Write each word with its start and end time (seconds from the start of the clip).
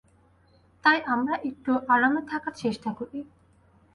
তাই 0.83 0.97
আমরা 1.13 1.35
একটু 1.49 1.71
আরামে 1.93 2.21
থাকার 2.31 2.53
চেষ্টা 2.63 2.89
করি। 2.99 3.19